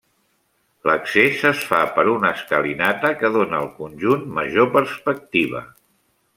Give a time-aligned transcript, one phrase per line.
[0.89, 5.67] L'accés es fa per una escalinata que dóna al conjunt major perspectiva.